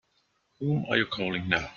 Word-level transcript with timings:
Whom 0.59 0.85
are 0.89 0.97
you 0.97 1.05
calling 1.05 1.47
now? 1.47 1.69